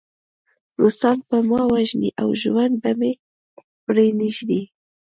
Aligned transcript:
روسان 0.79 1.17
به 1.29 1.37
ما 1.49 1.61
وژني 1.73 2.09
او 2.21 2.27
ژوندی 2.41 2.79
به 2.83 2.91
مې 2.99 3.11
پرېنږدي 3.85 4.61